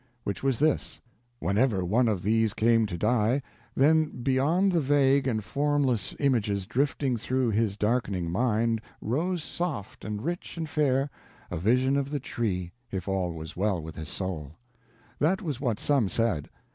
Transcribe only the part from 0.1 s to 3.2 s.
Which was this: whenever one of these came to